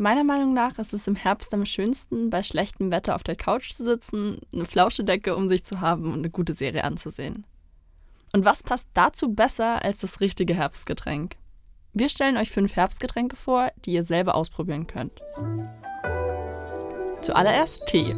[0.00, 3.72] Meiner Meinung nach ist es im Herbst am schönsten, bei schlechtem Wetter auf der Couch
[3.72, 7.46] zu sitzen, eine Flauschedecke um sich zu haben und eine gute Serie anzusehen.
[8.32, 11.36] Und was passt dazu besser als das richtige Herbstgetränk?
[11.92, 15.20] Wir stellen euch fünf Herbstgetränke vor, die ihr selber ausprobieren könnt.
[17.20, 18.16] Zuallererst Tee.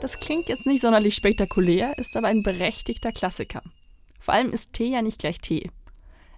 [0.00, 3.60] Das klingt jetzt nicht sonderlich spektakulär, ist aber ein berechtigter Klassiker.
[4.18, 5.70] Vor allem ist Tee ja nicht gleich Tee.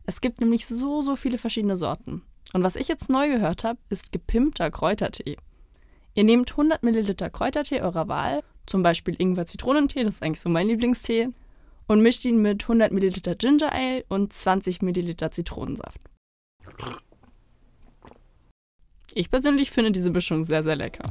[0.04, 2.22] Es gibt nämlich so, so viele verschiedene Sorten.
[2.52, 5.36] Und was ich jetzt neu gehört habe, ist gepimpter Kräutertee.
[6.14, 10.68] Ihr nehmt 100 Milliliter Kräutertee eurer Wahl, zum Beispiel Ingwer-Zitronentee, das ist eigentlich so mein
[10.68, 11.28] Lieblingstee,
[11.86, 16.00] und mischt ihn mit 100 Milliliter Ginger Ale und 20 Milliliter Zitronensaft.
[19.14, 21.10] Ich persönlich finde diese Mischung sehr, sehr lecker.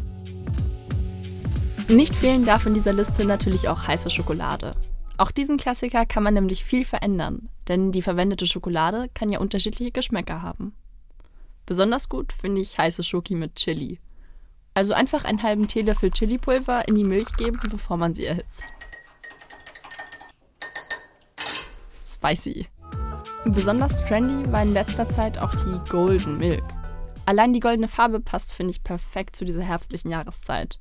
[1.88, 4.76] Nicht fehlen darf in dieser Liste natürlich auch heiße Schokolade.
[5.18, 9.92] Auch diesen Klassiker kann man nämlich viel verändern, denn die verwendete Schokolade kann ja unterschiedliche
[9.92, 10.74] Geschmäcker haben.
[11.68, 14.00] Besonders gut finde ich heiße Schoki mit Chili.
[14.74, 18.70] Also einfach einen halben Teelöffel Chilipulver in die Milch geben, bevor man sie erhitzt.
[22.06, 22.68] Spicy.
[23.46, 26.64] Besonders trendy war in letzter Zeit auch die Golden Milk.
[27.26, 30.80] Allein die goldene Farbe passt, finde ich, perfekt zu dieser herbstlichen Jahreszeit.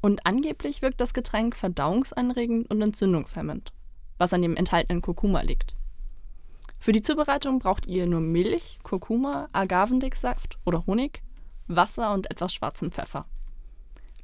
[0.00, 3.72] Und angeblich wirkt das Getränk verdauungsanregend und entzündungshemmend,
[4.16, 5.76] was an dem enthaltenen Kurkuma liegt.
[6.82, 11.22] Für die Zubereitung braucht ihr nur Milch, Kurkuma, Agavendicksaft oder Honig,
[11.68, 13.24] Wasser und etwas schwarzen Pfeffer.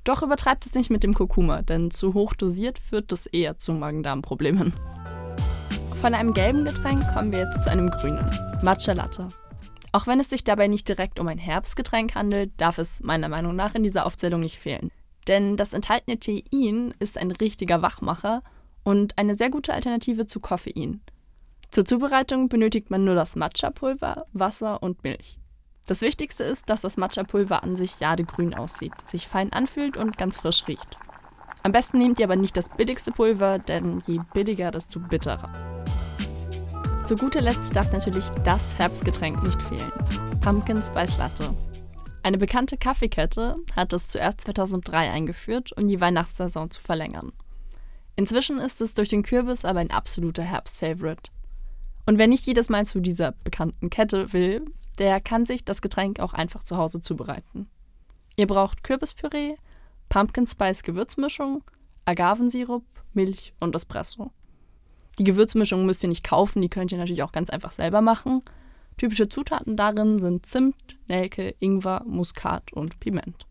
[0.03, 3.73] Doch übertreibt es nicht mit dem Kurkuma, denn zu hoch dosiert führt es eher zu
[3.75, 4.75] Magen-Darm-Problemen.
[6.03, 8.29] Von einem gelben Getränk kommen wir jetzt zu einem grünen,
[8.65, 9.29] Matcha Latte.
[9.93, 13.55] Auch wenn es sich dabei nicht direkt um ein Herbstgetränk handelt, darf es meiner Meinung
[13.55, 14.91] nach in dieser Aufzählung nicht fehlen.
[15.29, 18.43] Denn das enthaltene Tein ist ein richtiger Wachmacher
[18.83, 21.03] und eine sehr gute Alternative zu Koffein.
[21.71, 25.39] Zur Zubereitung benötigt man nur das Matcha-Pulver, Wasser und Milch.
[25.87, 30.37] Das Wichtigste ist, dass das Matcha-Pulver an sich jadegrün aussieht, sich fein anfühlt und ganz
[30.37, 30.99] frisch riecht.
[31.63, 35.51] Am besten nehmt ihr aber nicht das billigste Pulver, denn je billiger, desto bitterer.
[37.05, 39.93] Zu guter Letzt darf natürlich das Herbstgetränk nicht fehlen:
[40.41, 41.55] Pumpkin Spice Latte.
[42.23, 47.33] Eine bekannte Kaffeekette hat es zuerst 2003 eingeführt, um die Weihnachtssaison zu verlängern.
[48.17, 51.31] Inzwischen ist es durch den Kürbis aber ein absoluter Herbstfavorite.
[52.09, 54.65] Und wer nicht jedes Mal zu dieser bekannten Kette will,
[54.99, 57.69] der kann sich das Getränk auch einfach zu Hause zubereiten.
[58.35, 59.57] Ihr braucht Kürbispüree,
[60.09, 61.63] Pumpkin Spice Gewürzmischung,
[62.07, 64.31] Agavensirup, Milch und Espresso.
[65.19, 68.41] Die Gewürzmischung müsst ihr nicht kaufen, die könnt ihr natürlich auch ganz einfach selber machen.
[68.97, 73.47] Typische Zutaten darin sind Zimt, Nelke, Ingwer, Muskat und Piment.